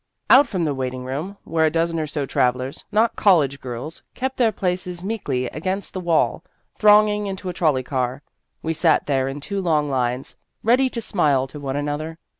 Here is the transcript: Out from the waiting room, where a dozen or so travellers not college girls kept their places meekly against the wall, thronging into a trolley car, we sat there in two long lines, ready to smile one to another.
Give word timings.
Out 0.31 0.47
from 0.47 0.63
the 0.65 0.73
waiting 0.73 1.05
room, 1.05 1.37
where 1.43 1.67
a 1.67 1.69
dozen 1.69 1.99
or 1.99 2.07
so 2.07 2.25
travellers 2.25 2.85
not 2.91 3.15
college 3.15 3.61
girls 3.61 4.01
kept 4.15 4.37
their 4.37 4.51
places 4.51 5.03
meekly 5.03 5.45
against 5.49 5.93
the 5.93 5.99
wall, 5.99 6.43
thronging 6.75 7.27
into 7.27 7.49
a 7.49 7.53
trolley 7.53 7.83
car, 7.83 8.23
we 8.63 8.73
sat 8.73 9.05
there 9.05 9.27
in 9.27 9.39
two 9.39 9.61
long 9.61 9.91
lines, 9.91 10.37
ready 10.63 10.89
to 10.89 11.01
smile 11.01 11.41
one 11.53 11.75
to 11.75 11.79
another. 11.79 12.17